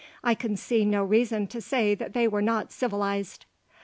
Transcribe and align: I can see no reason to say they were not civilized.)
I 0.23 0.33
can 0.33 0.57
see 0.57 0.83
no 0.83 1.03
reason 1.03 1.45
to 1.45 1.61
say 1.61 1.93
they 1.93 2.27
were 2.27 2.41
not 2.41 2.71
civilized.) 2.71 3.45